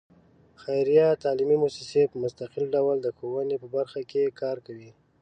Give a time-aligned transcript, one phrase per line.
[0.63, 4.91] خیریه تعلیمي مؤسسې په مستقل ډول د ښوونې په برخه کې کار کوي.